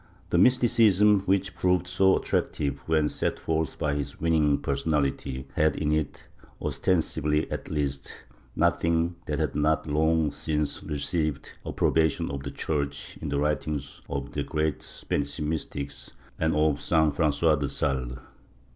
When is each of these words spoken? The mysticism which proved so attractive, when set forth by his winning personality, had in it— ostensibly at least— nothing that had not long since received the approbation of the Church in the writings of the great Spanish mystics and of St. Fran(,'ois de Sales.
The 0.31 0.39
mysticism 0.39 1.19
which 1.27 1.53
proved 1.53 1.85
so 1.85 2.17
attractive, 2.17 2.79
when 2.87 3.07
set 3.07 3.37
forth 3.37 3.77
by 3.77 3.93
his 3.93 4.19
winning 4.19 4.57
personality, 4.57 5.47
had 5.55 5.75
in 5.75 5.91
it— 5.91 6.23
ostensibly 6.59 7.47
at 7.51 7.69
least— 7.69 8.23
nothing 8.55 9.17
that 9.27 9.37
had 9.37 9.53
not 9.55 9.85
long 9.85 10.31
since 10.31 10.81
received 10.81 11.51
the 11.63 11.69
approbation 11.69 12.31
of 12.31 12.41
the 12.41 12.49
Church 12.49 13.19
in 13.21 13.29
the 13.29 13.37
writings 13.37 14.01
of 14.09 14.31
the 14.31 14.41
great 14.41 14.81
Spanish 14.81 15.39
mystics 15.39 16.09
and 16.39 16.55
of 16.55 16.81
St. 16.81 17.13
Fran(,'ois 17.15 17.59
de 17.59 17.69
Sales. 17.69 18.17